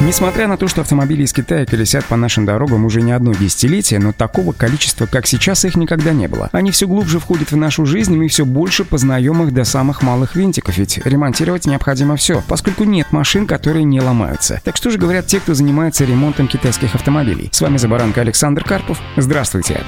Несмотря 0.00 0.46
на 0.46 0.56
то, 0.56 0.68
что 0.68 0.82
автомобили 0.82 1.24
из 1.24 1.32
Китая 1.32 1.66
колесят 1.66 2.04
по 2.04 2.14
нашим 2.14 2.46
дорогам 2.46 2.84
уже 2.84 3.02
не 3.02 3.10
одно 3.10 3.34
десятилетие, 3.34 3.98
но 3.98 4.12
такого 4.12 4.52
количества, 4.52 5.06
как 5.06 5.26
сейчас, 5.26 5.64
их 5.64 5.74
никогда 5.74 6.12
не 6.12 6.28
было. 6.28 6.48
Они 6.52 6.70
все 6.70 6.86
глубже 6.86 7.18
входят 7.18 7.50
в 7.50 7.56
нашу 7.56 7.84
жизнь, 7.84 8.14
и 8.14 8.16
мы 8.16 8.28
все 8.28 8.44
больше 8.44 8.84
познаем 8.84 9.42
их 9.42 9.52
до 9.52 9.64
самых 9.64 10.02
малых 10.02 10.36
винтиков, 10.36 10.78
ведь 10.78 10.98
ремонтировать 11.04 11.66
необходимо 11.66 12.14
все, 12.14 12.44
поскольку 12.46 12.84
нет 12.84 13.08
машин, 13.10 13.44
которые 13.44 13.84
не 13.84 14.00
ломаются. 14.00 14.60
Так 14.62 14.76
что 14.76 14.90
же 14.90 14.98
говорят 14.98 15.26
те, 15.26 15.40
кто 15.40 15.54
занимается 15.54 16.04
ремонтом 16.04 16.46
китайских 16.46 16.94
автомобилей? 16.94 17.48
С 17.52 17.60
вами 17.60 17.76
за 17.76 17.88
баранка 17.88 18.20
Александр 18.20 18.62
Карпов. 18.62 19.00
Здравствуйте. 19.16 19.82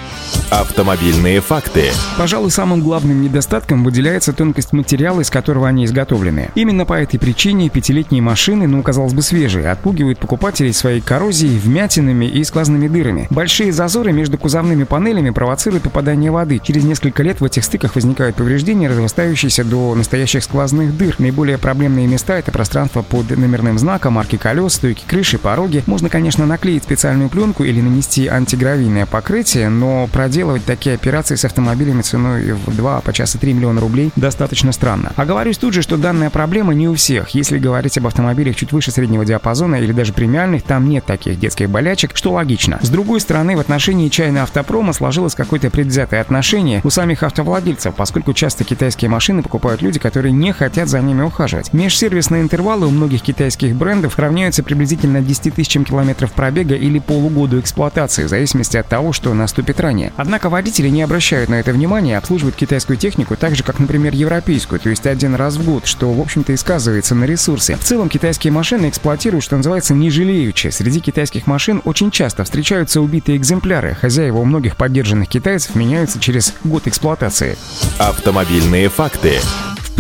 Автомобильные 0.51 1.41
факты. 1.41 1.85
Пожалуй, 2.19 2.51
самым 2.51 2.81
главным 2.81 3.23
недостатком 3.23 3.85
выделяется 3.85 4.33
тонкость 4.33 4.73
материала, 4.73 5.21
из 5.21 5.31
которого 5.31 5.69
они 5.69 5.85
изготовлены. 5.85 6.51
Именно 6.57 6.85
по 6.85 6.95
этой 6.95 7.21
причине 7.21 7.71
пятилетние 7.71 8.23
машины, 8.23 8.67
ну, 8.67 8.83
казалось 8.83 9.15
бы, 9.15 9.23
свежие, 9.23 9.71
отпугивают 9.71 10.00
запугивает 10.01 10.19
покупателей 10.19 10.73
своей 10.73 11.01
коррозией, 11.01 11.59
вмятинами 11.59 12.25
и 12.25 12.43
сквозными 12.45 12.89
дырами. 12.89 13.27
Большие 13.31 13.73
зазоры 13.73 14.13
между 14.13 14.39
кузовными 14.39 14.85
панелями 14.85 15.31
провоцируют 15.31 15.85
попадание 15.85 16.31
воды. 16.31 16.61
Через 16.63 16.85
несколько 16.85 17.23
лет 17.23 17.41
в 17.41 17.45
этих 17.45 17.65
стыках 17.65 17.95
возникают 17.95 18.37
повреждения, 18.37 18.89
разрастающиеся 18.89 19.65
до 19.65 19.95
настоящих 19.95 20.43
сквозных 20.43 20.97
дыр. 20.97 21.17
Наиболее 21.19 21.59
проблемные 21.59 22.07
места— 22.07 22.39
это 22.39 22.51
пространство 22.51 23.03
под 23.03 23.31
номерным 23.37 23.79
знаком, 23.79 24.15
марки 24.15 24.37
колес, 24.37 24.75
стойки 24.75 25.05
крыши, 25.07 25.39
пороги. 25.39 25.83
Можно, 25.87 26.09
конечно, 26.09 26.47
наклеить 26.47 26.85
специальную 26.85 27.29
пленку 27.29 27.65
или 27.65 27.81
нанести 27.81 28.27
антигравийное 28.27 29.05
покрытие, 29.05 29.69
но 29.69 30.09
проделывать 30.13 30.65
такие 30.65 30.95
операции 30.95 31.35
с 31.35 31.45
автомобилями 31.45 32.01
ценой 32.03 32.53
в 32.53 32.75
2, 32.75 33.01
по 33.01 33.13
часа 33.13 33.39
3 33.39 33.53
миллиона 33.53 33.81
рублей 33.81 34.13
достаточно 34.17 34.73
странно. 34.73 35.13
Оговорюсь 35.17 35.59
тут 35.59 35.75
же, 35.75 35.83
что 35.83 35.97
данная 35.97 36.31
проблема 36.31 36.73
не 36.73 36.89
у 36.89 36.95
всех. 36.95 37.31
Если 37.31 37.59
говорить 37.59 37.99
об 37.99 38.07
автомобилях 38.07 38.57
чуть 38.57 38.73
выше 38.73 38.91
среднего 38.91 39.25
диапазона 39.25 39.77
или 39.77 39.90
или 39.91 39.97
даже 39.97 40.13
премиальных, 40.13 40.63
там 40.63 40.89
нет 40.89 41.05
таких 41.05 41.39
детских 41.39 41.69
болячек, 41.69 42.13
что 42.15 42.33
логично. 42.33 42.79
С 42.83 42.89
другой 42.89 43.21
стороны, 43.21 43.57
в 43.57 43.61
отношении 43.61 44.09
чайной 44.09 44.43
автопрома 44.43 44.93
сложилось 44.93 45.35
какое-то 45.35 45.71
предвзятое 45.71 46.21
отношение 46.21 46.81
у 46.85 46.91
самих 46.91 47.23
автовладельцев, 47.23 47.95
поскольку 47.95 48.33
часто 48.33 48.65
китайские 48.65 49.09
машины 49.09 49.43
покупают 49.43 49.83
люди, 49.83 49.99
которые 49.99 50.33
не 50.33 50.53
хотят 50.53 50.89
за 50.89 51.01
ними 51.01 51.23
ухаживать. 51.23 51.73
Межсервисные 51.73 52.43
интервалы 52.43 52.87
у 52.87 52.91
многих 52.91 53.23
китайских 53.23 53.75
брендов 53.75 54.19
равняются 54.19 54.63
приблизительно 54.63 55.21
10 55.21 55.55
тысячам 55.55 55.85
километров 55.85 56.33
пробега 56.33 56.75
или 56.75 56.99
полугоду 56.99 57.59
эксплуатации, 57.59 58.25
в 58.25 58.29
зависимости 58.29 58.77
от 58.77 58.87
того, 58.87 59.13
что 59.13 59.35
наступит 59.35 59.81
ранее. 59.81 60.13
Однако 60.17 60.49
водители 60.49 60.89
не 60.89 61.03
обращают 61.03 61.51
на 61.51 61.57
это 61.57 61.73
внимания 61.73 62.13
и 62.13 62.15
обслуживают 62.15 62.57
китайскую 62.57 62.97
технику 62.97 63.37
так 63.37 63.57
же, 63.57 63.65
как, 63.65 63.79
например, 63.79 64.15
европейскую, 64.15 64.79
то 64.79 64.91
есть 64.91 65.07
один 65.07 65.35
раз 65.35 65.57
в 65.57 65.65
год, 65.65 65.87
что, 65.87 66.13
в 66.13 66.21
общем-то, 66.21 66.53
и 66.53 66.57
сказывается 66.57 67.15
на 67.15 67.25
ресурсе. 67.25 67.77
В 67.77 67.85
целом, 67.85 68.09
китайские 68.09 68.53
машины 68.53 68.89
эксплуатируют, 68.89 69.45
что 69.45 69.57
называется, 69.57 69.80
называется 69.81 69.95
не 69.95 70.11
жалеючи. 70.11 70.69
Среди 70.69 71.01
китайских 71.01 71.47
машин 71.47 71.81
очень 71.85 72.11
часто 72.11 72.45
встречаются 72.45 73.01
убитые 73.01 73.39
экземпляры. 73.39 73.95
Хозяева 73.95 74.39
у 74.39 74.45
многих 74.45 74.77
поддержанных 74.77 75.29
китайцев 75.29 75.75
меняются 75.75 76.21
через 76.21 76.55
год 76.65 76.87
эксплуатации. 76.87 77.57
Автомобильные 77.99 78.89
факты. 78.91 79.41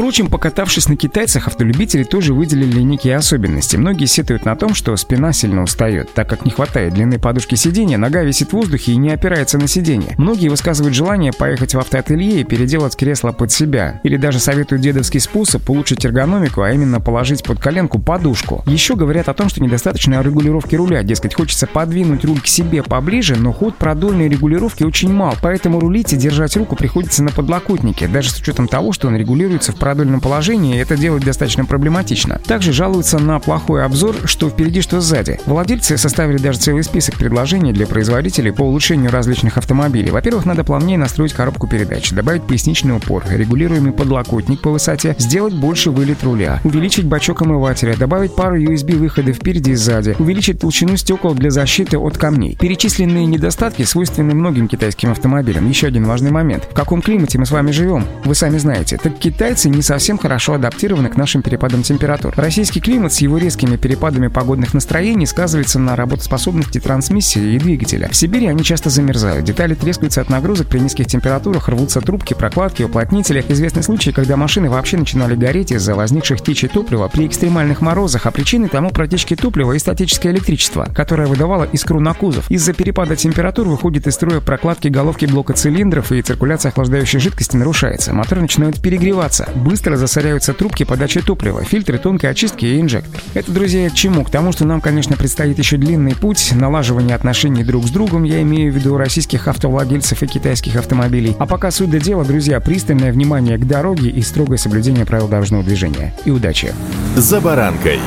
Впрочем, 0.00 0.28
покатавшись 0.28 0.88
на 0.88 0.96
китайцах, 0.96 1.46
автолюбители 1.46 2.04
тоже 2.04 2.32
выделили 2.32 2.80
некие 2.80 3.16
особенности. 3.16 3.76
Многие 3.76 4.06
сетуют 4.06 4.46
на 4.46 4.56
том, 4.56 4.72
что 4.72 4.96
спина 4.96 5.34
сильно 5.34 5.62
устает, 5.62 6.10
так 6.14 6.26
как 6.26 6.46
не 6.46 6.50
хватает 6.50 6.94
длины 6.94 7.18
подушки 7.18 7.54
сиденья, 7.54 7.98
нога 7.98 8.22
висит 8.22 8.48
в 8.48 8.52
воздухе 8.54 8.92
и 8.92 8.96
не 8.96 9.10
опирается 9.10 9.58
на 9.58 9.68
сиденье. 9.68 10.14
Многие 10.16 10.48
высказывают 10.48 10.96
желание 10.96 11.34
поехать 11.34 11.74
в 11.74 11.78
автоателье 11.78 12.40
и 12.40 12.44
переделать 12.44 12.96
кресло 12.96 13.32
под 13.32 13.52
себя. 13.52 14.00
Или 14.02 14.16
даже 14.16 14.38
советуют 14.38 14.80
дедовский 14.80 15.20
способ 15.20 15.68
улучшить 15.68 16.02
эргономику, 16.06 16.62
а 16.62 16.72
именно 16.72 16.98
положить 16.98 17.44
под 17.44 17.60
коленку 17.60 17.98
подушку. 17.98 18.62
Еще 18.64 18.96
говорят 18.96 19.28
о 19.28 19.34
том, 19.34 19.50
что 19.50 19.62
недостаточно 19.62 20.22
регулировки 20.22 20.76
руля, 20.76 21.02
дескать, 21.02 21.34
хочется 21.34 21.66
подвинуть 21.66 22.24
руль 22.24 22.40
к 22.40 22.46
себе 22.46 22.82
поближе, 22.82 23.36
но 23.36 23.52
ход 23.52 23.76
продольной 23.76 24.30
регулировки 24.30 24.82
очень 24.82 25.12
мал, 25.12 25.34
поэтому 25.42 25.78
рулить 25.78 26.14
и 26.14 26.16
держать 26.16 26.56
руку 26.56 26.74
приходится 26.74 27.22
на 27.22 27.32
подлокотнике, 27.32 28.08
даже 28.08 28.30
с 28.30 28.40
учетом 28.40 28.66
того, 28.66 28.92
что 28.92 29.06
он 29.08 29.16
регулируется 29.18 29.72
в 29.72 29.76
продольном 29.90 30.20
положении, 30.20 30.80
это 30.80 30.96
делать 30.96 31.24
достаточно 31.24 31.64
проблематично. 31.64 32.40
Также 32.46 32.72
жалуются 32.72 33.18
на 33.18 33.40
плохой 33.40 33.84
обзор, 33.84 34.14
что 34.24 34.48
впереди, 34.48 34.82
что 34.82 35.00
сзади. 35.00 35.40
Владельцы 35.46 35.98
составили 35.98 36.38
даже 36.38 36.60
целый 36.60 36.84
список 36.84 37.16
предложений 37.16 37.72
для 37.72 37.88
производителей 37.88 38.52
по 38.52 38.62
улучшению 38.62 39.10
различных 39.10 39.58
автомобилей. 39.58 40.12
Во-первых, 40.12 40.46
надо 40.46 40.62
плавнее 40.62 40.96
настроить 40.96 41.32
коробку 41.32 41.66
передач, 41.66 42.12
добавить 42.12 42.44
поясничный 42.44 42.94
упор, 42.94 43.24
регулируемый 43.28 43.90
подлокотник 43.90 44.60
по 44.60 44.70
высоте, 44.70 45.16
сделать 45.18 45.54
больше 45.54 45.90
вылет 45.90 46.22
руля, 46.22 46.60
увеличить 46.62 47.06
бачок 47.06 47.42
омывателя, 47.42 47.96
добавить 47.96 48.36
пару 48.36 48.60
USB-выходов 48.62 49.38
впереди 49.38 49.72
и 49.72 49.74
сзади, 49.74 50.14
увеличить 50.20 50.60
толщину 50.60 50.96
стекол 50.96 51.34
для 51.34 51.50
защиты 51.50 51.98
от 51.98 52.16
камней. 52.16 52.56
Перечисленные 52.60 53.26
недостатки 53.26 53.82
свойственны 53.82 54.36
многим 54.36 54.68
китайским 54.68 55.10
автомобилям. 55.10 55.68
Еще 55.68 55.88
один 55.88 56.04
важный 56.04 56.30
момент. 56.30 56.68
В 56.70 56.74
каком 56.74 57.02
климате 57.02 57.40
мы 57.40 57.46
с 57.46 57.50
вами 57.50 57.72
живем? 57.72 58.04
Вы 58.24 58.36
сами 58.36 58.58
знаете. 58.58 58.96
Так 58.96 59.18
китайцы 59.18 59.68
не 59.80 59.82
совсем 59.82 60.18
хорошо 60.18 60.52
адаптированы 60.52 61.08
к 61.08 61.16
нашим 61.16 61.40
перепадам 61.40 61.82
температур. 61.82 62.34
Российский 62.36 62.80
климат 62.80 63.14
с 63.14 63.22
его 63.22 63.38
резкими 63.38 63.76
перепадами 63.76 64.28
погодных 64.28 64.74
настроений 64.74 65.24
сказывается 65.24 65.78
на 65.78 65.96
работоспособности 65.96 66.78
трансмиссии 66.80 67.54
и 67.54 67.58
двигателя. 67.58 68.10
В 68.10 68.14
Сибири 68.14 68.46
они 68.46 68.62
часто 68.62 68.90
замерзают, 68.90 69.46
детали 69.46 69.74
трескаются 69.74 70.20
от 70.20 70.28
нагрузок 70.28 70.66
при 70.66 70.80
низких 70.80 71.06
температурах, 71.06 71.70
рвутся 71.70 72.02
трубки, 72.02 72.34
прокладки, 72.34 72.82
уплотнители. 72.82 73.42
Известны 73.48 73.82
случаи, 73.82 74.10
когда 74.10 74.36
машины 74.36 74.68
вообще 74.68 74.98
начинали 74.98 75.34
гореть 75.34 75.72
из-за 75.72 75.94
возникших 75.94 76.42
течей 76.42 76.68
топлива 76.68 77.08
при 77.08 77.26
экстремальных 77.26 77.80
морозах, 77.80 78.26
а 78.26 78.30
причиной 78.30 78.68
тому 78.68 78.90
протечки 78.90 79.34
топлива 79.34 79.72
и 79.72 79.78
статическое 79.78 80.30
электричество, 80.30 80.90
которое 80.94 81.26
выдавало 81.26 81.64
искру 81.64 82.00
на 82.00 82.12
кузов. 82.12 82.50
Из-за 82.50 82.74
перепада 82.74 83.16
температур 83.16 83.66
выходит 83.66 84.06
из 84.06 84.12
строя 84.12 84.40
прокладки 84.40 84.88
головки 84.88 85.24
блока 85.24 85.54
цилиндров 85.54 86.12
и 86.12 86.20
циркуляция 86.20 86.68
охлаждающей 86.68 87.18
жидкости 87.18 87.56
нарушается. 87.56 88.12
Мотор 88.12 88.40
начинает 88.40 88.78
перегреваться 88.82 89.48
быстро 89.60 89.96
засоряются 89.96 90.52
трубки 90.52 90.84
подачи 90.84 91.20
топлива, 91.20 91.62
фильтры 91.62 91.98
тонкой 91.98 92.30
очистки 92.30 92.64
и 92.64 92.80
инжектор. 92.80 93.20
Это, 93.34 93.52
друзья, 93.52 93.88
к 93.88 93.94
чему? 93.94 94.24
К 94.24 94.30
тому, 94.30 94.52
что 94.52 94.64
нам, 94.64 94.80
конечно, 94.80 95.16
предстоит 95.16 95.58
еще 95.58 95.76
длинный 95.76 96.14
путь 96.14 96.52
налаживания 96.52 97.14
отношений 97.14 97.62
друг 97.62 97.86
с 97.86 97.90
другом, 97.90 98.24
я 98.24 98.42
имею 98.42 98.72
в 98.72 98.76
виду 98.76 98.96
российских 98.96 99.46
автовладельцев 99.48 100.22
и 100.22 100.26
китайских 100.26 100.76
автомобилей. 100.76 101.36
А 101.38 101.46
пока 101.46 101.70
суть 101.70 101.90
до 101.90 102.00
дела, 102.00 102.24
друзья, 102.24 102.60
пристальное 102.60 103.12
внимание 103.12 103.58
к 103.58 103.66
дороге 103.66 104.10
и 104.10 104.22
строгое 104.22 104.58
соблюдение 104.58 105.06
правил 105.06 105.28
дорожного 105.28 105.62
движения. 105.62 106.14
И 106.24 106.30
удачи! 106.30 106.72
За 107.16 107.40
баранкой. 107.40 108.00